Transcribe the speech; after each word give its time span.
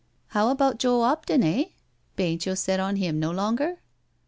How 0.29 0.49
about 0.49 0.79
Joe 0.79 1.01
'Opton, 1.01 1.43
eh? 1.43 1.69
Bain't 2.15 2.47
yo* 2.47 2.55
set 2.55 2.79
on 2.79 2.95
^him 2.97 3.17
no 3.17 3.29
longer?" 3.29 3.81